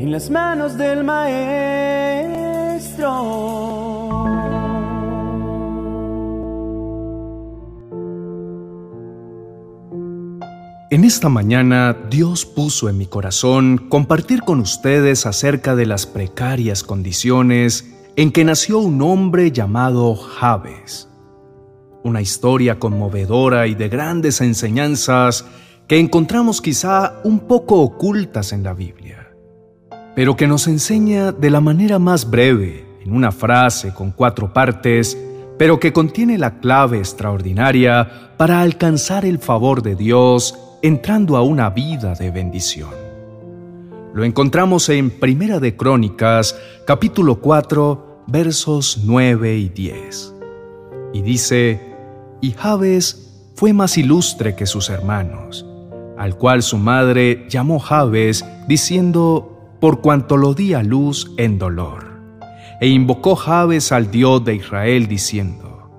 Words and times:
en 0.00 0.10
las 0.10 0.30
manos 0.30 0.78
del 0.78 1.04
maestro. 1.04 1.50
En 10.90 11.04
esta 11.04 11.28
mañana 11.28 11.94
Dios 12.08 12.46
puso 12.46 12.88
en 12.88 12.96
mi 12.96 13.04
corazón 13.04 13.76
compartir 13.90 14.40
con 14.40 14.60
ustedes 14.60 15.26
acerca 15.26 15.76
de 15.76 15.84
las 15.84 16.06
precarias 16.06 16.82
condiciones 16.82 17.94
en 18.16 18.32
que 18.32 18.46
nació 18.46 18.78
un 18.78 19.02
hombre 19.02 19.52
llamado 19.52 20.16
Javes. 20.16 21.10
Una 22.02 22.22
historia 22.22 22.78
conmovedora 22.78 23.66
y 23.66 23.74
de 23.74 23.90
grandes 23.90 24.40
enseñanzas 24.40 25.44
que 25.86 25.98
encontramos 25.98 26.62
quizá 26.62 27.20
un 27.22 27.40
poco 27.40 27.82
ocultas 27.82 28.54
en 28.54 28.62
la 28.62 28.72
Biblia, 28.72 29.19
pero 30.20 30.36
que 30.36 30.46
nos 30.46 30.68
enseña 30.68 31.32
de 31.32 31.48
la 31.48 31.62
manera 31.62 31.98
más 31.98 32.28
breve, 32.28 32.84
en 33.02 33.14
una 33.14 33.32
frase 33.32 33.94
con 33.94 34.10
cuatro 34.10 34.52
partes, 34.52 35.16
pero 35.56 35.80
que 35.80 35.94
contiene 35.94 36.36
la 36.36 36.60
clave 36.60 36.98
extraordinaria 36.98 38.34
para 38.36 38.60
alcanzar 38.60 39.24
el 39.24 39.38
favor 39.38 39.80
de 39.80 39.96
Dios 39.96 40.58
entrando 40.82 41.38
a 41.38 41.42
una 41.42 41.70
vida 41.70 42.12
de 42.12 42.30
bendición. 42.30 42.90
Lo 44.12 44.22
encontramos 44.22 44.90
en 44.90 45.08
Primera 45.08 45.58
de 45.58 45.74
Crónicas, 45.74 46.54
capítulo 46.86 47.36
4, 47.36 48.24
versos 48.26 49.00
9 49.02 49.56
y 49.56 49.68
10. 49.70 50.34
Y 51.14 51.22
dice, 51.22 51.80
y 52.42 52.50
Jabes 52.50 53.48
fue 53.54 53.72
más 53.72 53.96
ilustre 53.96 54.54
que 54.54 54.66
sus 54.66 54.90
hermanos, 54.90 55.64
al 56.18 56.36
cual 56.36 56.62
su 56.62 56.76
madre 56.76 57.46
llamó 57.48 57.78
Jabes, 57.78 58.44
diciendo, 58.68 59.49
por 59.80 60.00
cuanto 60.00 60.36
lo 60.36 60.54
di 60.54 60.74
a 60.74 60.82
luz 60.82 61.32
en 61.36 61.58
dolor. 61.58 62.10
E 62.80 62.88
invocó 62.88 63.34
Jabes 63.34 63.92
al 63.92 64.10
Dios 64.10 64.44
de 64.44 64.54
Israel, 64.54 65.06
diciendo, 65.06 65.90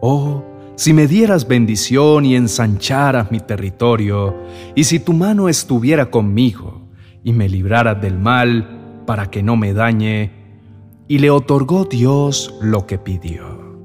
Oh, 0.00 0.44
si 0.76 0.92
me 0.92 1.06
dieras 1.06 1.46
bendición 1.46 2.24
y 2.24 2.36
ensancharas 2.36 3.30
mi 3.30 3.40
territorio, 3.40 4.34
y 4.74 4.84
si 4.84 4.98
tu 4.98 5.12
mano 5.12 5.48
estuviera 5.48 6.10
conmigo, 6.10 6.82
y 7.22 7.32
me 7.32 7.48
libraras 7.48 8.00
del 8.02 8.18
mal, 8.18 9.02
para 9.06 9.30
que 9.30 9.42
no 9.42 9.56
me 9.56 9.72
dañe, 9.72 10.30
y 11.08 11.18
le 11.18 11.30
otorgó 11.30 11.84
Dios 11.84 12.54
lo 12.60 12.86
que 12.86 12.98
pidió. 12.98 13.78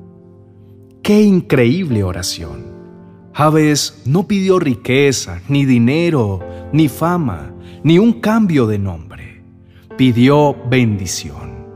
¡Qué 1.04 1.22
increíble 1.22 2.04
oración! 2.04 2.70
Javes 3.34 4.02
no 4.06 4.28
pidió 4.28 4.60
riqueza, 4.60 5.42
ni 5.48 5.66
dinero, 5.66 6.40
ni 6.74 6.90
fama, 6.90 7.54
ni 7.84 8.00
un 8.00 8.14
cambio 8.14 8.68
de 8.68 8.80
nombre. 8.80 9.09
Pidió 10.00 10.56
bendición. 10.70 11.68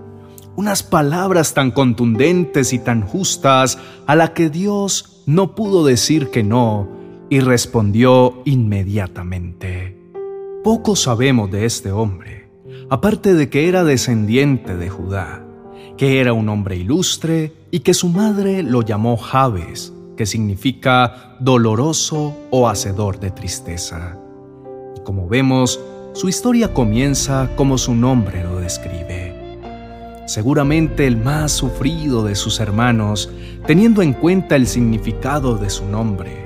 Unas 0.55 0.81
palabras 0.81 1.53
tan 1.53 1.71
contundentes 1.71 2.71
y 2.71 2.79
tan 2.79 3.01
justas 3.01 3.77
a 4.07 4.15
la 4.15 4.33
que 4.33 4.49
Dios 4.49 5.23
no 5.25 5.55
pudo 5.55 5.83
decir 5.83 6.29
que 6.29 6.41
no 6.41 6.87
y 7.29 7.41
respondió 7.41 8.41
inmediatamente. 8.45 9.99
Poco 10.63 10.95
sabemos 10.95 11.51
de 11.51 11.65
este 11.65 11.91
hombre, 11.91 12.49
aparte 12.89 13.33
de 13.33 13.49
que 13.49 13.67
era 13.67 13.83
descendiente 13.83 14.77
de 14.77 14.89
Judá, 14.89 15.45
que 15.97 16.21
era 16.21 16.31
un 16.31 16.47
hombre 16.47 16.77
ilustre 16.77 17.51
y 17.71 17.81
que 17.81 17.93
su 17.93 18.07
madre 18.07 18.63
lo 18.63 18.83
llamó 18.83 19.17
Javes, 19.17 19.91
que 20.15 20.25
significa 20.25 21.35
doloroso 21.41 22.37
o 22.51 22.69
hacedor 22.69 23.19
de 23.19 23.31
tristeza. 23.31 24.17
Y 24.95 25.01
como 25.01 25.27
vemos, 25.27 25.77
su 26.13 26.29
historia 26.29 26.71
comienza 26.73 27.49
como 27.55 27.77
su 27.79 27.95
nombre 27.95 28.43
lo 28.43 28.59
describe. 28.59 29.33
Seguramente 30.27 31.07
el 31.07 31.17
más 31.17 31.51
sufrido 31.51 32.23
de 32.23 32.35
sus 32.35 32.59
hermanos, 32.59 33.31
teniendo 33.65 34.03
en 34.03 34.13
cuenta 34.13 34.55
el 34.55 34.67
significado 34.67 35.57
de 35.57 35.71
su 35.71 35.85
nombre, 35.85 36.43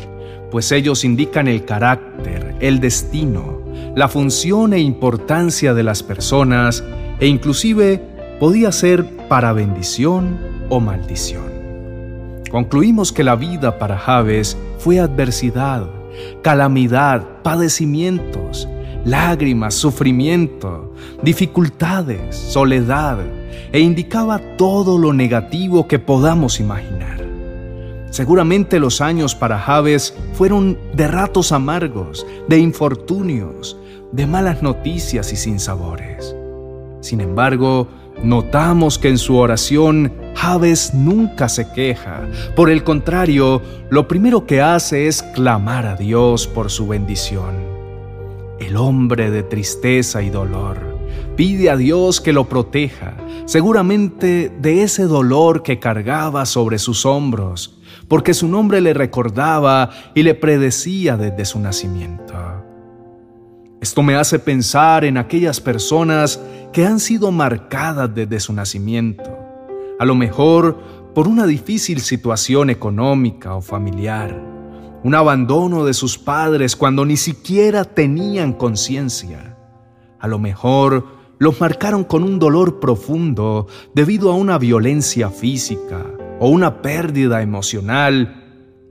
pues 0.52 0.72
ellos 0.72 1.04
indican 1.04 1.50
el 1.50 1.66
carácter, 1.66 2.56
el 2.62 2.80
destino, 2.80 3.62
la 3.94 4.08
función 4.08 4.72
e 4.74 4.80
importancia 4.80 5.74
de 5.74 5.84
las 5.84 6.02
personas 6.02 6.84
e 7.20 7.28
inclusive 7.28 8.02
podía 8.40 8.72
ser 8.72 9.06
para 9.28 9.52
bendición 9.52 10.40
o 10.70 10.80
maldición. 10.80 11.44
Concluimos 12.50 13.12
que 13.12 13.26
la 13.26 13.36
vida 13.36 13.78
para 13.78 13.98
Javes 13.98 14.58
fue 14.80 15.02
adversidad, 15.02 15.88
calamidad, 16.42 17.42
padecimientos, 17.44 18.70
lágrimas, 19.08 19.74
sufrimiento, 19.74 20.94
dificultades, 21.24 22.36
soledad, 22.36 23.20
e 23.72 23.80
indicaba 23.80 24.40
todo 24.58 24.98
lo 24.98 25.14
negativo 25.14 25.88
que 25.88 25.98
podamos 25.98 26.60
imaginar. 26.60 27.26
Seguramente 28.10 28.80
los 28.80 29.02
años 29.02 29.34
para 29.34 29.60
Javes 29.60 30.14
fueron 30.34 30.78
de 30.94 31.08
ratos 31.08 31.52
amargos, 31.52 32.26
de 32.48 32.60
infortunios, 32.60 33.78
de 34.12 34.26
malas 34.26 34.62
noticias 34.62 35.32
y 35.32 35.36
sinsabores. 35.36 36.36
Sin 37.02 37.22
embargo, 37.22 37.88
notamos 38.24 38.98
que 38.98 39.10
en 39.10 39.18
su 39.18 39.38
oración 39.38 40.12
Javes 40.36 40.94
nunca 40.94 41.48
se 41.48 41.72
queja. 41.72 42.28
Por 42.56 42.70
el 42.70 42.84
contrario, 42.84 43.62
lo 43.90 44.08
primero 44.08 44.46
que 44.46 44.62
hace 44.62 45.08
es 45.08 45.24
clamar 45.24 45.86
a 45.86 45.96
Dios 45.96 46.48
por 46.48 46.72
su 46.72 46.88
bendición. 46.88 47.77
El 48.60 48.76
hombre 48.76 49.32
de 49.32 49.44
tristeza 49.44 50.22
y 50.24 50.30
dolor 50.30 50.98
pide 51.36 51.70
a 51.70 51.78
Dios 51.78 52.20
que 52.20 52.34
lo 52.34 52.50
proteja, 52.50 53.16
seguramente 53.46 54.52
de 54.60 54.84
ese 54.84 55.04
dolor 55.04 55.62
que 55.62 55.80
cargaba 55.80 56.46
sobre 56.46 56.80
sus 56.80 57.06
hombros, 57.06 57.80
porque 58.08 58.34
su 58.34 58.48
nombre 58.48 58.82
le 58.82 58.94
recordaba 58.94 59.92
y 60.16 60.24
le 60.24 60.34
predecía 60.34 61.16
desde 61.16 61.46
su 61.46 61.60
nacimiento. 61.60 62.34
Esto 63.80 64.02
me 64.02 64.16
hace 64.16 64.40
pensar 64.40 65.06
en 65.06 65.18
aquellas 65.18 65.62
personas 65.62 66.42
que 66.74 66.86
han 66.86 67.00
sido 67.00 67.32
marcadas 67.32 68.14
desde 68.14 68.40
su 68.40 68.54
nacimiento, 68.54 69.38
a 70.00 70.06
lo 70.06 70.16
mejor 70.16 70.80
por 71.14 71.28
una 71.28 71.46
difícil 71.46 72.02
situación 72.02 72.72
económica 72.72 73.56
o 73.56 73.62
familiar, 73.62 74.57
un 75.08 75.16
abandono 75.16 75.86
de 75.86 75.94
sus 75.94 76.18
padres 76.18 76.76
cuando 76.76 77.06
ni 77.06 77.16
siquiera 77.16 77.86
tenían 77.86 78.52
conciencia, 78.52 79.58
a 80.20 80.28
lo 80.28 80.38
mejor 80.38 81.06
los 81.40 81.62
marcaron 81.62 82.04
con 82.04 82.24
un 82.24 82.40
dolor 82.40 82.82
profundo 82.82 83.68
debido 83.96 84.30
a 84.30 84.36
una 84.36 84.58
violencia 84.58 85.30
física 85.30 86.06
o 86.42 86.50
una 86.50 86.82
pérdida 86.82 87.42
emocional, 87.42 88.44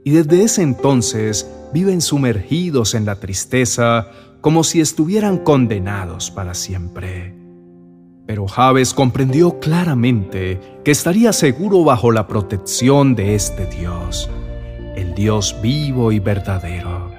y 0.03 0.09
desde 0.09 0.41
ese 0.41 0.63
entonces 0.63 1.51
viven 1.71 2.01
sumergidos 2.01 2.95
en 2.95 3.05
la 3.05 3.19
tristeza 3.19 4.07
como 4.41 4.63
si 4.63 4.81
estuvieran 4.81 5.37
condenados 5.37 6.31
para 6.31 6.55
siempre. 6.55 7.35
Pero 8.25 8.47
Javes 8.47 8.95
comprendió 8.95 9.59
claramente 9.59 10.79
que 10.83 10.89
estaría 10.89 11.31
seguro 11.31 11.83
bajo 11.83 12.11
la 12.11 12.25
protección 12.25 13.13
de 13.13 13.35
este 13.35 13.67
Dios, 13.67 14.31
el 14.97 15.13
Dios 15.13 15.55
vivo 15.61 16.11
y 16.11 16.19
verdadero, 16.19 17.11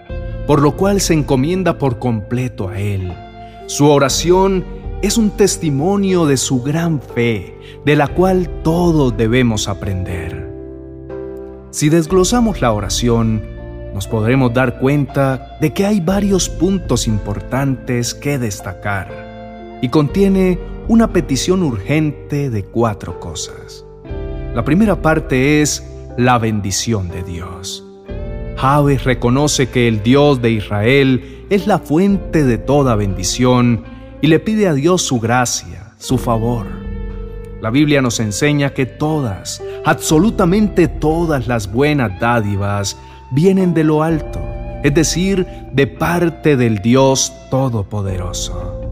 por 0.47 0.61
lo 0.61 0.77
cual 0.77 1.01
se 1.01 1.15
encomienda 1.15 1.79
por 1.79 1.99
completo 1.99 2.69
a 2.69 2.79
Él. 2.79 3.13
Su 3.67 3.89
oración 3.89 4.65
es 5.01 5.17
un 5.17 5.31
testimonio 5.31 6.27
de 6.27 6.37
su 6.37 6.61
gran 6.63 7.01
fe, 7.01 7.57
de 7.85 7.95
la 7.95 8.09
cual 8.09 8.49
todos 8.65 9.17
debemos 9.17 9.69
aprender. 9.69 10.49
Si 11.71 11.89
desglosamos 11.89 12.61
la 12.61 12.73
oración, 12.73 13.43
nos 13.95 14.09
podremos 14.09 14.53
dar 14.53 14.81
cuenta 14.81 15.57
de 15.61 15.73
que 15.73 15.87
hay 15.87 16.01
varios 16.01 16.49
puntos 16.49 17.07
importantes 17.07 18.13
que 18.13 18.39
destacar 18.39 19.79
y 19.81 19.89
contiene 19.89 20.59
una 20.89 21.13
petición 21.13 21.63
urgente 21.63 22.51
de 22.51 22.65
cuatro 22.65 23.21
cosas. 23.21 23.85
La 24.55 24.65
primera 24.65 25.01
parte 25.01 25.63
es 25.63 25.88
la 26.19 26.37
bendición 26.39 27.09
de 27.09 27.23
Dios. 27.23 27.85
Javes 28.57 29.05
reconoce 29.05 29.69
que 29.69 29.87
el 29.87 30.03
Dios 30.03 30.43
de 30.43 30.51
Israel 30.51 31.47
es 31.49 31.69
la 31.69 31.79
fuente 31.79 32.43
de 32.43 32.59
toda 32.59 32.97
bendición 32.97 33.85
y 34.21 34.27
le 34.27 34.41
pide 34.41 34.67
a 34.67 34.75
Dios 34.75 35.03
su 35.03 35.21
gracia, 35.21 35.93
su 35.99 36.19
favor. 36.19 36.67
La 37.63 37.71
Biblia 37.71 38.03
nos 38.03 38.19
enseña 38.19 38.75
que 38.75 38.85
todas, 38.85 39.63
absolutamente 39.85 40.89
todas 40.89 41.47
las 41.47 41.73
buenas 41.73 42.19
dádivas 42.19 42.99
vienen 43.31 43.73
de 43.73 43.85
lo 43.85 44.03
alto, 44.03 44.41
es 44.83 44.93
decir, 44.93 45.47
de 45.73 45.87
parte 45.87 46.57
del 46.57 46.79
Dios 46.79 47.33
Todopoderoso. 47.49 48.91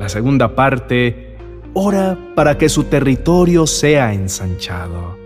La 0.00 0.08
segunda 0.08 0.54
parte, 0.54 1.36
ora 1.74 2.16
para 2.34 2.56
que 2.56 2.70
su 2.70 2.84
territorio 2.84 3.66
sea 3.66 4.14
ensanchado. 4.14 5.17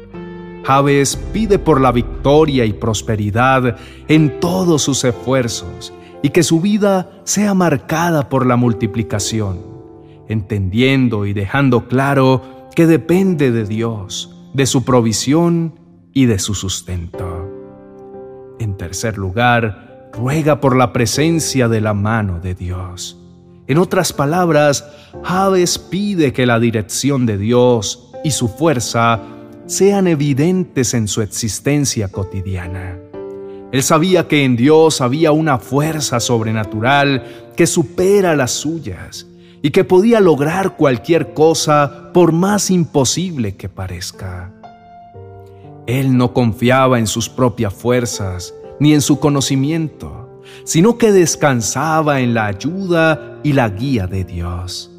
Javes 0.65 1.17
pide 1.33 1.59
por 1.59 1.81
la 1.81 1.93
victoria 1.93 2.65
y 2.65 2.73
prosperidad 2.73 3.77
en 4.09 4.41
todos 4.41 4.83
sus 4.83 5.05
esfuerzos 5.05 5.93
y 6.23 6.31
que 6.31 6.43
su 6.43 6.61
vida 6.61 7.11
sea 7.25 7.55
marcada 7.55 8.29
por 8.29 8.47
la 8.47 8.57
multiplicación, 8.57 9.61
entendiendo 10.29 11.27
y 11.27 11.33
dejando 11.33 11.89
claro 11.89 12.69
que 12.75 12.87
depende 12.87 13.51
de 13.51 13.65
Dios, 13.65 14.35
de 14.55 14.67
su 14.67 14.85
provisión 14.85 15.81
y 16.13 16.27
de 16.27 16.39
su 16.39 16.55
sustento. 16.55 17.51
En 18.59 18.77
tercer 18.77 19.19
lugar, 19.19 20.11
ruega 20.13 20.61
por 20.61 20.77
la 20.77 20.93
presencia 20.93 21.69
de 21.69 21.81
la 21.81 21.95
mano 21.95 22.39
de 22.39 22.55
Dios. 22.55 23.19
En 23.67 23.79
otras 23.79 24.13
palabras, 24.13 24.87
Javes 25.25 25.79
pide 25.79 26.33
que 26.33 26.47
la 26.47 26.61
dirección 26.61 27.27
de 27.27 27.39
Dios 27.39 28.11
y 28.23 28.31
su 28.31 28.49
fuerza 28.49 29.21
sean 29.67 30.07
evidentes 30.07 30.95
en 30.95 31.09
su 31.09 31.23
existencia 31.23 32.09
cotidiana. 32.09 32.99
Él 33.73 33.83
sabía 33.83 34.29
que 34.29 34.45
en 34.45 34.57
Dios 34.57 35.01
había 35.01 35.33
una 35.33 35.59
fuerza 35.59 36.21
sobrenatural 36.21 37.25
que 37.57 37.67
supera 37.67 38.37
las 38.37 38.51
suyas 38.51 39.27
y 39.63 39.71
que 39.71 39.85
podía 39.85 40.21
lograr 40.21 40.77
cualquier 40.77 41.33
cosa 41.33 42.11
por 42.13 42.33
más 42.33 42.71
imposible 42.71 43.57
que 43.57 43.69
parezca. 43.69 44.53
Él 45.87 46.17
no 46.17 46.35
confiaba 46.35 46.99
en 46.99 47.07
sus 47.07 47.29
propias 47.29 47.73
fuerzas 47.73 48.55
ni 48.79 48.93
en 48.93 49.01
su 49.01 49.21
conocimiento, 49.21 50.41
sino 50.65 50.99
que 50.99 51.13
descansaba 51.13 52.21
en 52.21 52.35
la 52.35 52.47
ayuda 52.47 53.39
y 53.43 53.53
la 53.53 53.69
guía 53.69 54.07
de 54.07 54.25
Dios. 54.25 54.91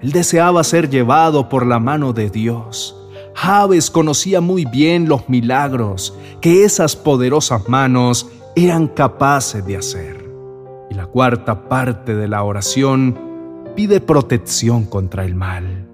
Él 0.00 0.12
deseaba 0.12 0.64
ser 0.64 0.88
llevado 0.88 1.48
por 1.48 1.66
la 1.66 1.78
mano 1.78 2.12
de 2.12 2.30
Dios. 2.30 2.96
Javes 3.34 3.90
conocía 3.90 4.40
muy 4.40 4.64
bien 4.64 5.08
los 5.08 5.28
milagros 5.28 6.16
que 6.40 6.64
esas 6.64 6.94
poderosas 6.94 7.68
manos 7.68 8.28
eran 8.54 8.86
capaces 8.86 9.66
de 9.66 9.76
hacer. 9.76 10.24
Y 10.90 10.94
la 10.94 11.06
cuarta 11.06 11.68
parte 11.68 12.14
de 12.14 12.28
la 12.28 12.44
oración 12.44 13.18
pide 13.74 14.00
protección 14.00 14.84
contra 14.84 15.24
el 15.24 15.34
mal. 15.34 15.88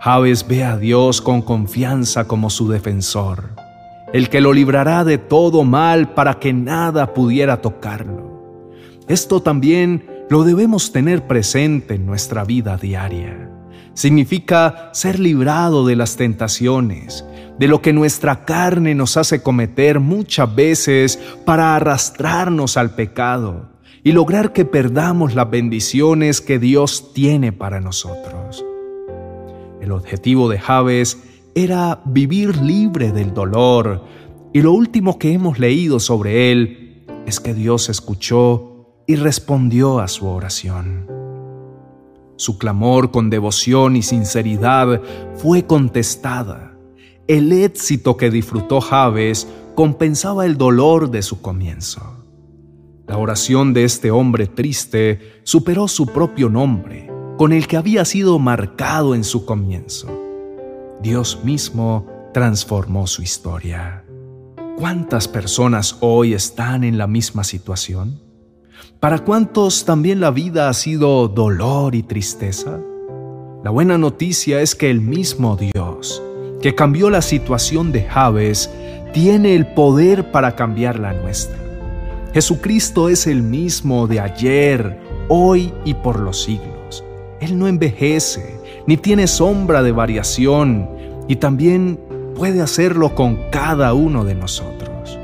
Javes 0.00 0.46
ve 0.46 0.62
a 0.62 0.76
Dios 0.76 1.20
con 1.22 1.40
confianza 1.42 2.28
como 2.28 2.50
su 2.50 2.68
defensor, 2.68 3.50
el 4.12 4.28
que 4.28 4.40
lo 4.40 4.52
librará 4.52 5.02
de 5.04 5.18
todo 5.18 5.64
mal 5.64 6.12
para 6.12 6.38
que 6.38 6.52
nada 6.52 7.14
pudiera 7.14 7.62
tocarlo. 7.62 8.70
Esto 9.08 9.40
también 9.40 10.06
lo 10.28 10.44
debemos 10.44 10.92
tener 10.92 11.26
presente 11.26 11.94
en 11.94 12.06
nuestra 12.06 12.44
vida 12.44 12.76
diaria. 12.76 13.45
Significa 13.96 14.90
ser 14.92 15.18
librado 15.18 15.86
de 15.86 15.96
las 15.96 16.16
tentaciones, 16.16 17.24
de 17.58 17.66
lo 17.66 17.80
que 17.80 17.94
nuestra 17.94 18.44
carne 18.44 18.94
nos 18.94 19.16
hace 19.16 19.42
cometer 19.42 20.00
muchas 20.00 20.54
veces 20.54 21.18
para 21.46 21.74
arrastrarnos 21.74 22.76
al 22.76 22.90
pecado 22.90 23.70
y 24.04 24.12
lograr 24.12 24.52
que 24.52 24.66
perdamos 24.66 25.34
las 25.34 25.48
bendiciones 25.48 26.42
que 26.42 26.58
Dios 26.58 27.14
tiene 27.14 27.52
para 27.52 27.80
nosotros. 27.80 28.62
El 29.80 29.92
objetivo 29.92 30.50
de 30.50 30.58
Javes 30.58 31.16
era 31.54 32.02
vivir 32.04 32.58
libre 32.58 33.12
del 33.12 33.32
dolor 33.32 34.04
y 34.52 34.60
lo 34.60 34.72
último 34.72 35.18
que 35.18 35.32
hemos 35.32 35.58
leído 35.58 36.00
sobre 36.00 36.52
él 36.52 37.06
es 37.24 37.40
que 37.40 37.54
Dios 37.54 37.88
escuchó 37.88 39.02
y 39.06 39.16
respondió 39.16 40.00
a 40.00 40.08
su 40.08 40.26
oración. 40.26 41.25
Su 42.36 42.58
clamor 42.58 43.10
con 43.10 43.30
devoción 43.30 43.96
y 43.96 44.02
sinceridad 44.02 45.00
fue 45.36 45.66
contestada. 45.66 46.76
El 47.26 47.52
éxito 47.52 48.16
que 48.16 48.30
disfrutó 48.30 48.80
Javes 48.80 49.48
compensaba 49.74 50.46
el 50.46 50.56
dolor 50.56 51.10
de 51.10 51.22
su 51.22 51.40
comienzo. 51.40 52.24
La 53.06 53.18
oración 53.18 53.72
de 53.72 53.84
este 53.84 54.10
hombre 54.10 54.46
triste 54.46 55.40
superó 55.44 55.88
su 55.88 56.06
propio 56.06 56.48
nombre, 56.48 57.10
con 57.38 57.52
el 57.52 57.66
que 57.66 57.76
había 57.76 58.04
sido 58.04 58.38
marcado 58.38 59.14
en 59.14 59.24
su 59.24 59.44
comienzo. 59.44 60.08
Dios 61.02 61.40
mismo 61.44 62.06
transformó 62.34 63.06
su 63.06 63.22
historia. 63.22 64.04
¿Cuántas 64.76 65.28
personas 65.28 65.96
hoy 66.00 66.34
están 66.34 66.84
en 66.84 66.98
la 66.98 67.06
misma 67.06 67.44
situación? 67.44 68.25
¿Para 69.00 69.20
cuántos 69.20 69.84
también 69.84 70.20
la 70.20 70.30
vida 70.30 70.68
ha 70.68 70.74
sido 70.74 71.28
dolor 71.28 71.94
y 71.94 72.02
tristeza? 72.02 72.78
La 73.62 73.70
buena 73.70 73.98
noticia 73.98 74.60
es 74.60 74.74
que 74.74 74.90
el 74.90 75.00
mismo 75.00 75.56
Dios, 75.56 76.22
que 76.62 76.74
cambió 76.74 77.10
la 77.10 77.22
situación 77.22 77.92
de 77.92 78.04
Javes, 78.04 78.70
tiene 79.12 79.54
el 79.54 79.66
poder 79.66 80.30
para 80.30 80.56
cambiar 80.56 80.98
la 80.98 81.12
nuestra. 81.12 81.58
Jesucristo 82.32 83.08
es 83.08 83.26
el 83.26 83.42
mismo 83.42 84.06
de 84.06 84.20
ayer, 84.20 85.00
hoy 85.28 85.72
y 85.84 85.94
por 85.94 86.20
los 86.20 86.42
siglos. 86.42 87.04
Él 87.40 87.58
no 87.58 87.66
envejece, 87.68 88.60
ni 88.86 88.96
tiene 88.96 89.26
sombra 89.26 89.82
de 89.82 89.92
variación, 89.92 90.88
y 91.28 91.36
también 91.36 91.98
puede 92.34 92.60
hacerlo 92.60 93.14
con 93.14 93.50
cada 93.50 93.94
uno 93.94 94.24
de 94.24 94.34
nosotros. 94.34 95.18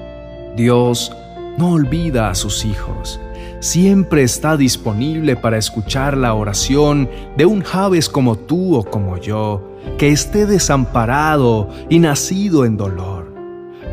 Dios 0.57 1.13
no 1.59 1.73
olvida 1.73 2.31
a 2.31 2.35
sus 2.35 2.65
hijos, 2.65 3.21
siempre 3.63 4.25
está 4.25 4.57
disponible 4.57 5.37
para 5.37 5.57
escuchar 5.57 6.17
la 6.17 6.35
oración 6.35 7.09
de 7.37 7.47
un 7.47 7.63
Javes 7.63 8.09
como 8.09 8.37
tú 8.37 8.75
o 8.75 8.83
como 8.83 9.19
yo, 9.19 9.79
que 9.99 10.09
esté 10.09 10.47
desamparado 10.47 11.71
y 11.89 12.01
nacido 12.01 12.65
en 12.65 12.77
dolor 12.77 13.33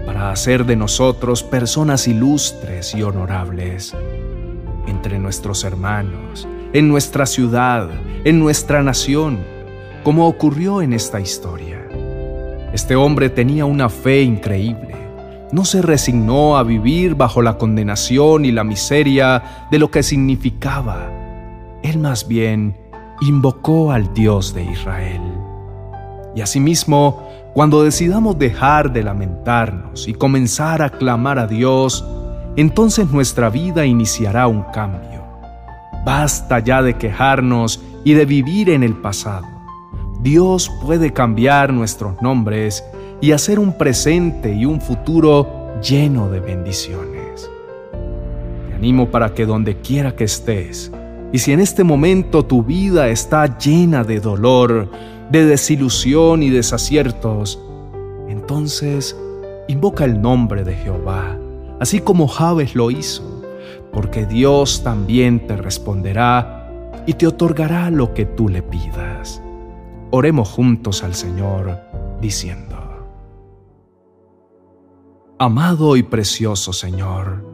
para 0.07 0.31
hacer 0.31 0.66
de 0.66 0.75
nosotros 0.75 1.44
personas 1.44 2.07
ilustres 2.07 2.95
y 2.95 3.04
honorables. 3.04 3.95
Entre 4.88 5.19
nuestros 5.19 5.63
hermanos, 5.63 6.48
en 6.74 6.88
nuestra 6.89 7.27
ciudad, 7.27 7.92
en 8.25 8.39
nuestra 8.39 8.81
nación, 8.81 9.38
como 10.04 10.27
ocurrió 10.27 10.81
en 10.81 10.94
esta 10.94 11.19
historia. 11.19 11.88
Este 12.74 12.95
hombre 12.95 13.30
tenía 13.30 13.65
una 13.65 13.88
fe 13.88 14.24
increíble. 14.24 15.09
No 15.51 15.66
se 15.66 15.81
resignó 15.81 16.57
a 16.57 16.63
vivir 16.63 17.16
bajo 17.16 17.42
la 17.42 17.57
condenación 17.57 18.46
y 18.46 18.51
la 18.51 18.63
miseria 18.63 19.68
de 19.72 19.80
lo 19.80 19.90
que 19.90 20.04
significaba. 20.04 21.10
Él 21.81 21.98
más 21.98 22.28
bien 22.28 22.78
invocó 23.22 23.92
al 23.92 24.13
Dios 24.13 24.54
de 24.54 24.63
Israel. 24.63 25.22
Y 26.36 26.42
asimismo 26.42 27.24
cuando 27.54 27.84
decidamos 27.84 28.38
dejar 28.38 28.94
de 28.94 29.04
lamentarnos 29.04 30.07
y 30.07 30.13
comenzar 30.13 30.84
a 30.84 30.92
clamar 30.92 31.40
a 31.40 31.48
Dios, 31.48 32.06
entonces 32.56 33.10
nuestra 33.10 33.50
vida 33.50 33.86
iniciará 33.86 34.48
un 34.48 34.63
cambio. 34.72 35.24
Basta 36.06 36.60
ya 36.60 36.84
de 36.84 36.94
quejarnos 36.94 37.81
y 38.04 38.13
de 38.13 38.25
vivir 38.25 38.69
en 38.69 38.84
el 38.84 38.96
pasado. 38.96 39.48
Dios 40.22 40.72
puede 40.86 41.12
cambiar 41.12 41.74
nuestros 41.74 42.22
nombres 42.22 42.84
y 43.22 43.32
hacer 43.32 43.60
un 43.60 43.74
presente 43.74 44.54
y 44.54 44.66
un 44.66 44.82
futuro 44.82 45.74
lleno 45.82 46.30
de 46.30 46.40
bendiciones. 46.40 47.50
Te 48.70 48.76
animo 48.76 49.10
para 49.10 49.34
que 49.34 49.46
donde 49.46 49.78
quiera 49.78 50.16
que 50.16 50.24
estés, 50.24 50.92
y 51.32 51.40
si 51.40 51.52
en 51.52 51.60
este 51.60 51.84
momento 51.84 52.44
tu 52.44 52.64
vida 52.64 53.10
está 53.10 53.58
llena 53.58 54.04
de 54.04 54.20
dolor, 54.20 54.90
de 55.32 55.46
desilusión 55.46 56.42
y 56.42 56.50
desaciertos, 56.50 57.62
entonces 58.28 59.16
invoca 59.68 60.06
el 60.06 60.22
nombre 60.22 60.64
de 60.64 60.76
Jehová, 60.76 61.38
así 61.80 62.00
como 62.00 62.28
Javes 62.28 62.74
lo 62.74 62.90
hizo, 62.90 63.44
porque 63.94 64.26
Dios 64.26 64.84
también 64.84 65.46
te 65.46 65.56
responderá 65.56 66.66
y 67.06 67.14
te 67.14 67.28
otorgará 67.28 67.92
lo 67.92 68.14
que 68.14 68.26
tú 68.26 68.50
le 68.50 68.64
pidas. 68.64 69.42
Oremos 70.10 70.50
juntos 70.50 71.04
al 71.04 71.14
Señor, 71.14 71.80
diciendo, 72.20 72.69
Amado 75.41 75.96
y 75.96 76.03
precioso 76.03 76.74
Señor, 76.74 77.46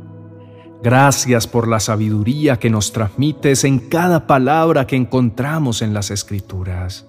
gracias 0.81 1.45
por 1.45 1.67
la 1.67 1.79
sabiduría 1.79 2.57
que 2.57 2.71
nos 2.71 2.91
transmites 2.91 3.63
en 3.63 3.77
cada 3.77 4.25
palabra 4.25 4.87
que 4.87 4.95
encontramos 4.95 5.83
en 5.83 5.93
las 5.93 6.09
Escrituras. 6.09 7.05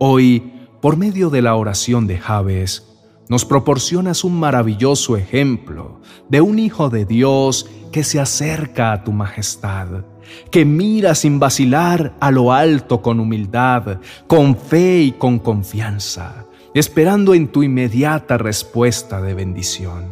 Hoy, 0.00 0.52
por 0.82 0.96
medio 0.96 1.30
de 1.30 1.42
la 1.42 1.54
oración 1.54 2.08
de 2.08 2.18
Javes, 2.18 2.88
nos 3.28 3.44
proporcionas 3.44 4.24
un 4.24 4.40
maravilloso 4.40 5.16
ejemplo 5.16 6.00
de 6.28 6.40
un 6.40 6.58
Hijo 6.58 6.90
de 6.90 7.04
Dios 7.04 7.70
que 7.92 8.02
se 8.02 8.18
acerca 8.18 8.90
a 8.90 9.04
tu 9.04 9.12
majestad, 9.12 10.06
que 10.50 10.64
mira 10.64 11.14
sin 11.14 11.38
vacilar 11.38 12.16
a 12.18 12.32
lo 12.32 12.52
alto 12.52 13.00
con 13.00 13.20
humildad, 13.20 14.00
con 14.26 14.56
fe 14.56 15.02
y 15.02 15.12
con 15.12 15.38
confianza, 15.38 16.47
esperando 16.78 17.34
en 17.34 17.48
tu 17.48 17.62
inmediata 17.62 18.38
respuesta 18.38 19.20
de 19.20 19.34
bendición. 19.34 20.06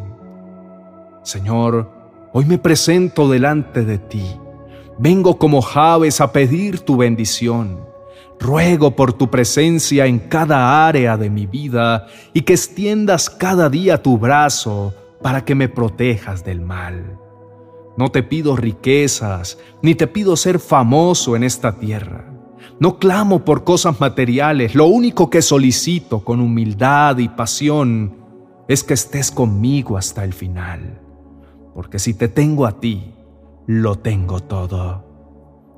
Señor, 1.22 1.90
hoy 2.32 2.44
me 2.44 2.58
presento 2.58 3.28
delante 3.28 3.84
de 3.84 3.98
ti. 3.98 4.24
Vengo 4.98 5.38
como 5.38 5.62
Javes 5.62 6.20
a 6.20 6.32
pedir 6.32 6.80
tu 6.80 6.96
bendición 6.96 7.86
Ruego 8.38 8.94
por 8.94 9.12
tu 9.14 9.30
presencia 9.30 10.06
en 10.06 10.18
cada 10.18 10.86
área 10.86 11.16
de 11.16 11.30
mi 11.30 11.46
vida 11.46 12.06
y 12.32 12.42
que 12.42 12.52
extiendas 12.52 13.30
cada 13.30 13.70
día 13.70 14.02
tu 14.02 14.18
brazo 14.18 14.94
para 15.22 15.44
que 15.44 15.54
me 15.54 15.68
protejas 15.68 16.44
del 16.44 16.60
mal. 16.60 17.18
No 17.96 18.10
te 18.10 18.22
pido 18.22 18.56
riquezas, 18.56 19.58
ni 19.80 19.94
te 19.94 20.06
pido 20.06 20.36
ser 20.36 20.58
famoso 20.58 21.34
en 21.34 21.44
esta 21.44 21.78
tierra. 21.78 22.30
No 22.78 22.98
clamo 22.98 23.42
por 23.42 23.64
cosas 23.64 24.00
materiales, 24.00 24.74
lo 24.74 24.84
único 24.84 25.30
que 25.30 25.40
solicito 25.40 26.22
con 26.22 26.40
humildad 26.40 27.16
y 27.16 27.28
pasión 27.30 28.14
es 28.68 28.84
que 28.84 28.92
estés 28.92 29.30
conmigo 29.30 29.96
hasta 29.96 30.24
el 30.24 30.34
final, 30.34 31.00
porque 31.74 31.98
si 31.98 32.12
te 32.12 32.28
tengo 32.28 32.66
a 32.66 32.78
ti, 32.78 33.14
lo 33.66 33.96
tengo 33.96 34.40
todo. 34.40 35.06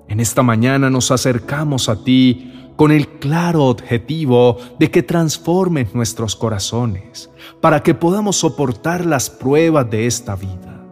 En 0.09 0.19
esta 0.19 0.43
mañana 0.43 0.91
nos 0.91 1.13
acercamos 1.13 1.89
a 1.89 2.03
ti 2.03 2.53
con 2.75 2.91
el 2.91 3.07
claro 3.07 3.67
objetivo 3.67 4.57
de 4.81 4.91
que 4.91 5.05
transformes 5.05 5.95
nuestros 5.95 6.35
corazones 6.35 7.31
para 7.61 7.85
que 7.85 7.95
podamos 7.95 8.37
soportar 8.37 9.07
las 9.07 9.31
pruebas 9.31 9.89
de 9.89 10.07
esta 10.07 10.35
vida, 10.35 10.85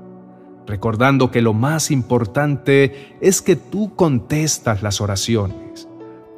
recordando 0.69 1.33
que 1.33 1.43
lo 1.43 1.53
más 1.53 1.91
importante 1.91 3.17
es 3.21 3.43
que 3.43 3.57
tú 3.57 3.97
contestas 3.97 4.83
las 4.83 5.01
oraciones. 5.01 5.89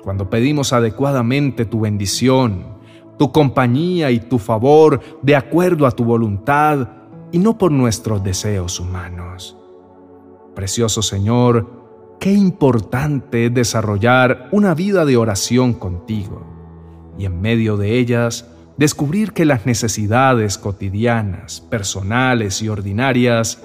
Cuando 0.02 0.30
pedimos 0.30 0.72
adecuadamente 0.72 1.64
tu 1.64 1.80
bendición, 1.80 2.78
tu 3.18 3.32
compañía 3.32 4.10
y 4.10 4.20
tu 4.20 4.38
favor 4.38 5.00
de 5.22 5.36
acuerdo 5.36 5.86
a 5.86 5.90
tu 5.90 6.04
voluntad 6.04 6.88
y 7.32 7.38
no 7.38 7.58
por 7.58 7.72
nuestros 7.72 8.22
deseos 8.22 8.80
humanos. 8.80 9.56
Precioso 10.54 11.02
Señor, 11.02 11.68
qué 12.20 12.32
importante 12.32 13.46
es 13.46 13.54
desarrollar 13.54 14.48
una 14.52 14.74
vida 14.74 15.04
de 15.04 15.16
oración 15.16 15.74
contigo 15.74 16.46
y 17.18 17.26
en 17.26 17.40
medio 17.40 17.76
de 17.76 17.98
ellas 17.98 18.48
descubrir 18.76 19.32
que 19.32 19.44
las 19.44 19.66
necesidades 19.66 20.56
cotidianas, 20.56 21.60
personales 21.60 22.62
y 22.62 22.68
ordinarias 22.68 23.60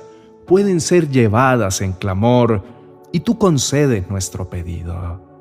pueden 0.47 0.81
ser 0.81 1.09
llevadas 1.09 1.81
en 1.81 1.93
clamor 1.93 2.63
y 3.11 3.19
tú 3.19 3.37
concedes 3.37 4.09
nuestro 4.09 4.49
pedido. 4.49 5.32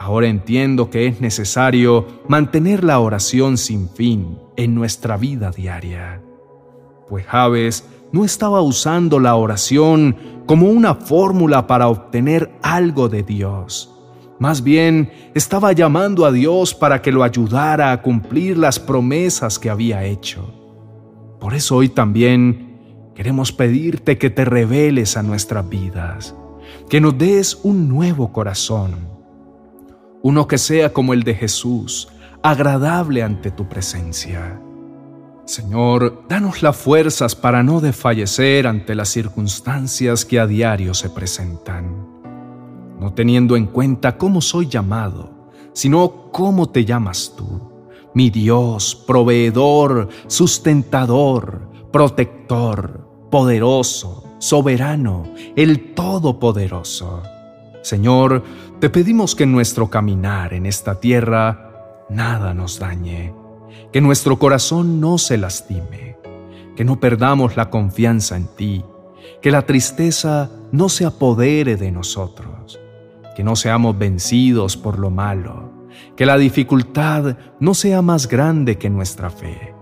Ahora 0.00 0.28
entiendo 0.28 0.88
que 0.88 1.06
es 1.06 1.20
necesario 1.20 2.06
mantener 2.26 2.84
la 2.84 3.00
oración 3.00 3.58
sin 3.58 3.90
fin 3.90 4.38
en 4.56 4.74
nuestra 4.74 5.18
vida 5.18 5.50
diaria, 5.50 6.22
pues 7.06 7.26
Javes 7.26 7.86
no 8.10 8.24
estaba 8.24 8.62
usando 8.62 9.20
la 9.20 9.36
oración 9.36 10.16
como 10.46 10.70
una 10.70 10.94
fórmula 10.94 11.66
para 11.66 11.88
obtener 11.88 12.50
algo 12.62 13.10
de 13.10 13.24
Dios. 13.24 13.94
Más 14.38 14.62
bien, 14.62 15.12
estaba 15.34 15.72
llamando 15.72 16.24
a 16.24 16.32
Dios 16.32 16.74
para 16.74 17.02
que 17.02 17.12
lo 17.12 17.22
ayudara 17.22 17.92
a 17.92 18.00
cumplir 18.00 18.56
las 18.56 18.80
promesas 18.80 19.58
que 19.58 19.68
había 19.68 20.06
hecho. 20.06 20.50
Por 21.38 21.52
eso 21.52 21.76
hoy 21.76 21.90
también 21.90 23.10
queremos 23.14 23.52
pedirte 23.52 24.16
que 24.16 24.30
te 24.30 24.46
reveles 24.46 25.18
a 25.18 25.22
nuestras 25.22 25.68
vidas, 25.68 26.34
que 26.88 27.02
nos 27.02 27.18
des 27.18 27.60
un 27.62 27.86
nuevo 27.86 28.32
corazón, 28.32 29.09
uno 30.22 30.46
que 30.46 30.58
sea 30.58 30.92
como 30.92 31.14
el 31.14 31.22
de 31.22 31.34
Jesús, 31.34 32.08
agradable 32.42 33.22
ante 33.22 33.50
tu 33.50 33.68
presencia. 33.68 34.60
Señor, 35.44 36.24
danos 36.28 36.62
las 36.62 36.76
fuerzas 36.76 37.34
para 37.34 37.62
no 37.62 37.80
desfallecer 37.80 38.66
ante 38.66 38.94
las 38.94 39.08
circunstancias 39.08 40.24
que 40.24 40.38
a 40.38 40.46
diario 40.46 40.94
se 40.94 41.10
presentan, 41.10 42.06
no 43.00 43.12
teniendo 43.14 43.56
en 43.56 43.66
cuenta 43.66 44.16
cómo 44.16 44.40
soy 44.40 44.68
llamado, 44.68 45.50
sino 45.72 46.30
cómo 46.30 46.68
te 46.68 46.84
llamas 46.84 47.34
tú, 47.36 47.70
mi 48.14 48.30
Dios, 48.30 48.94
proveedor, 48.94 50.08
sustentador, 50.26 51.68
protector, 51.90 53.28
poderoso, 53.30 54.24
soberano, 54.38 55.24
el 55.56 55.94
Todopoderoso. 55.94 57.22
Señor, 57.82 58.42
te 58.78 58.90
pedimos 58.90 59.34
que 59.34 59.44
en 59.44 59.52
nuestro 59.52 59.88
caminar 59.90 60.54
en 60.54 60.66
esta 60.66 61.00
tierra 61.00 62.06
nada 62.08 62.54
nos 62.54 62.78
dañe 62.78 63.40
que 63.92 64.00
nuestro 64.00 64.38
corazón 64.38 65.00
no 65.00 65.18
se 65.18 65.36
lastime, 65.36 66.16
que 66.76 66.84
no 66.84 67.00
perdamos 67.00 67.56
la 67.56 67.70
confianza 67.70 68.36
en 68.36 68.46
ti, 68.56 68.84
que 69.42 69.50
la 69.50 69.62
tristeza 69.62 70.50
no 70.72 70.88
se 70.88 71.04
apodere 71.04 71.76
de 71.76 71.90
nosotros, 71.90 72.78
que 73.34 73.42
no 73.42 73.56
seamos 73.56 73.98
vencidos 73.98 74.76
por 74.76 74.98
lo 74.98 75.10
malo, 75.10 75.72
que 76.16 76.26
la 76.26 76.38
dificultad 76.38 77.36
no 77.58 77.74
sea 77.74 78.02
más 78.02 78.28
grande 78.28 78.78
que 78.78 78.90
nuestra 78.90 79.30
fe, 79.30 79.74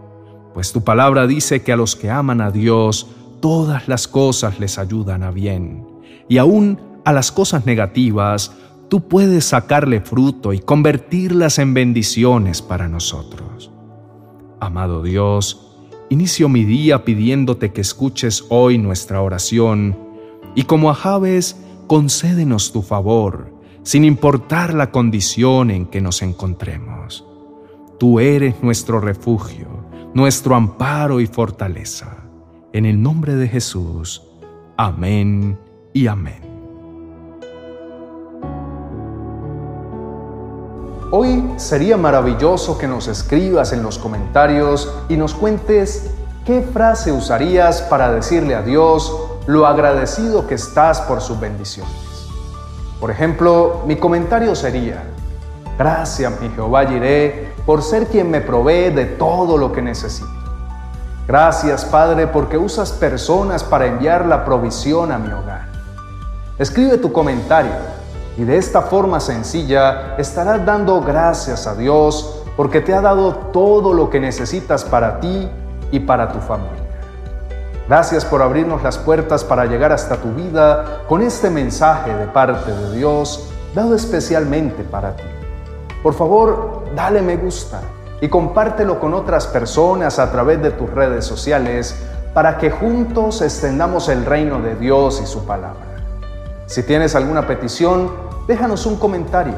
pues 0.55 0.73
tu 0.73 0.83
palabra 0.83 1.27
dice 1.27 1.63
que 1.63 1.73
a 1.73 1.77
los 1.77 1.95
que 1.95 2.11
aman 2.11 2.41
a 2.41 2.51
Dios, 2.51 3.09
todas 3.41 3.89
las 3.89 4.09
cosas 4.09 4.59
les 4.59 4.79
ayudan 4.79 5.23
a 5.23 5.31
bien, 5.31 5.87
y 6.29 6.39
aún 6.39 6.81
a 7.09 7.13
las 7.15 7.33
cosas 7.33 7.65
negativas, 7.65 8.53
tú 8.91 9.09
puedes 9.09 9.47
sacarle 9.47 10.03
fruto 10.03 10.53
y 10.53 10.59
convertirlas 10.59 11.59
en 11.59 11.73
bendiciones 11.73 12.61
para 12.61 12.87
nosotros. 12.87 13.71
Amado 14.61 15.03
Dios, 15.03 15.75
inicio 16.11 16.51
mi 16.51 16.65
día 16.65 17.07
pidiéndote 17.07 17.73
que 17.73 17.81
escuches 17.81 18.45
hoy 18.51 18.77
nuestra 18.77 19.23
oración 19.23 19.97
y 20.55 20.65
como 20.65 20.91
a 20.91 20.95
Javes, 20.95 21.57
concédenos 21.87 22.73
tu 22.73 22.83
favor, 22.83 23.55
sin 23.85 24.05
importar 24.05 24.75
la 24.75 24.91
condición 24.91 25.71
en 25.71 25.87
que 25.87 26.03
nos 26.03 26.21
encontremos. 26.21 27.25
Tú 27.99 28.21
eres 28.21 28.63
nuestro 28.63 29.01
refugio, 29.01 29.67
nuestro 30.13 30.55
amparo 30.55 31.23
y 31.23 31.27
fortaleza. 31.27 32.19
En 32.75 32.85
el 32.85 33.01
nombre 33.01 33.35
de 33.35 33.49
Jesús. 33.49 34.21
Amén 34.77 35.59
y 35.95 36.07
amén. 36.07 36.48
Hoy 41.11 41.55
sería 41.57 41.97
maravilloso 41.97 42.77
que 42.77 42.87
nos 42.87 43.09
escribas 43.09 43.73
en 43.73 43.83
los 43.83 43.97
comentarios 43.97 44.93
y 45.09 45.17
nos 45.17 45.33
cuentes 45.33 46.11
qué 46.45 46.61
frase 46.61 47.13
usarías 47.13 47.81
para 47.81 48.13
decirle 48.13 48.55
a 48.55 48.61
Dios 48.61 49.11
lo 49.47 49.67
agradecido 49.67 50.47
que 50.47 50.57
estás 50.57 51.01
por 51.01 51.23
sus 51.23 51.41
bendiciones. 51.41 52.29
Por 53.01 53.11
ejemplo, 53.11 53.85
mi 53.87 53.97
comentario 53.97 54.55
sería, 54.55 55.03
gracias 55.79 56.39
mi 56.43 56.51
Jehová 56.51 56.85
Jiré 56.85 57.55
por 57.65 57.83
ser 57.83 58.09
quien 58.09 58.31
me 58.31 58.43
provee 58.43 58.91
de 58.91 59.07
todo 59.07 59.57
lo 59.57 59.73
que 59.73 59.81
necesito. 59.81 60.29
Gracias 61.27 61.87
Padre 61.87 62.27
porque 62.27 62.59
usas 62.59 62.93
personas 62.93 63.65
para 63.65 63.87
enviar 63.87 64.27
la 64.27 64.45
provisión 64.45 65.11
a 65.11 65.19
mi 65.19 65.33
hogar. 65.33 65.69
Escribe 66.59 66.99
tu 66.99 67.11
comentario 67.15 67.98
y 68.39 68.45
de 68.45 68.57
esta 68.57 68.83
forma 68.83 69.19
sencilla 69.19 70.15
estarás 70.17 70.65
dando 70.65 71.01
gracias 71.01 71.67
a 71.67 71.75
Dios 71.75 72.45
porque 72.57 72.81
te 72.81 72.95
ha 72.95 73.01
dado 73.01 73.35
todo 73.53 73.93
lo 73.93 74.09
que 74.11 74.21
necesitas 74.21 74.85
para 74.85 75.19
ti 75.19 75.51
y 75.91 75.99
para 76.01 76.33
tu 76.33 76.39
familia. 76.39 76.85
Gracias 77.89 78.25
por 78.25 78.41
abrirnos 78.41 78.83
las 78.85 78.97
puertas 78.97 79.43
para 79.43 79.67
llegar 79.67 79.93
hasta 79.93 80.17
tu 80.19 80.31
vida 80.35 81.03
con 81.09 81.21
este 81.23 81.51
mensaje 81.51 82.15
de 82.15 82.27
parte 82.27 82.71
de 82.71 82.97
Dios 82.97 83.51
dado 83.75 83.97
especialmente 83.97 84.85
para 84.85 85.17
ti. 85.17 85.25
Por 86.01 86.15
favor, 86.15 86.85
dale 86.95 87.23
me 87.23 87.37
gusta 87.37 87.81
y 88.21 88.29
compártelo 88.29 89.01
con 89.01 89.15
otras 89.15 89.49
personas 89.49 90.21
a 90.21 90.31
través 90.31 90.63
de 90.63 90.71
tus 90.71 90.89
redes 90.91 91.25
sociales 91.25 91.97
para 92.35 92.57
que 92.57 92.71
juntos 92.71 93.43
extendamos 93.43 94.09
el 94.09 94.25
reino 94.25 94.61
de 94.61 94.77
Dios 94.77 95.21
y 95.21 95.27
su 95.27 95.45
palabra. 95.45 95.89
Si 96.67 96.83
tienes 96.83 97.15
alguna 97.15 97.47
petición, 97.47 98.28
déjanos 98.49 98.87
un 98.87 98.97
comentario. 98.97 99.55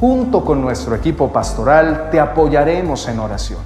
Junto 0.00 0.44
con 0.44 0.62
nuestro 0.62 0.94
equipo 0.94 1.32
pastoral 1.32 2.08
te 2.10 2.18
apoyaremos 2.18 3.06
en 3.08 3.18
oración, 3.18 3.60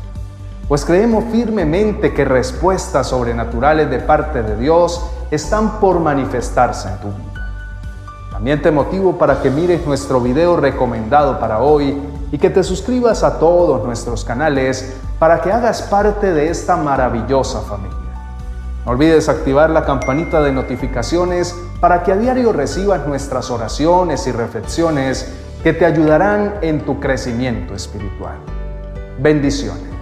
pues 0.66 0.84
creemos 0.84 1.25
firmemente 1.30 2.12
que 2.12 2.25
respuestas 2.25 3.06
sobrenaturales 3.08 3.88
de 3.88 4.00
parte 4.00 4.42
de 4.42 4.56
Dios 4.56 5.02
están 5.30 5.78
por 5.78 6.00
manifestarse 6.00 6.88
en 6.88 6.98
tu 6.98 7.08
vida. 7.08 7.52
También 8.30 8.60
te 8.60 8.70
motivo 8.70 9.16
para 9.16 9.40
que 9.40 9.50
mires 9.50 9.86
nuestro 9.86 10.20
video 10.20 10.56
recomendado 10.58 11.38
para 11.38 11.60
hoy 11.60 11.96
y 12.30 12.36
que 12.36 12.50
te 12.50 12.62
suscribas 12.62 13.22
a 13.22 13.38
todos 13.38 13.84
nuestros 13.84 14.25
canales 14.25 14.94
para 15.18 15.40
que 15.40 15.52
hagas 15.52 15.82
parte 15.82 16.32
de 16.32 16.50
esta 16.50 16.76
maravillosa 16.76 17.62
familia. 17.62 17.96
No 18.84 18.92
olvides 18.92 19.30
activar 19.30 19.70
la 19.70 19.84
campanita 19.84 20.42
de 20.42 20.52
notificaciones 20.52 21.54
para 21.80 22.02
que 22.02 22.12
a 22.12 22.16
diario 22.16 22.52
recibas 22.52 23.06
nuestras 23.06 23.50
oraciones 23.50 24.26
y 24.26 24.33
reflexiones 24.33 25.33
que 25.62 25.73
te 25.73 25.85
ayudarán 25.85 26.54
en 26.62 26.80
tu 26.80 27.00
crecimiento 27.00 27.75
espiritual. 27.75 28.37
Bendiciones. 29.18 29.95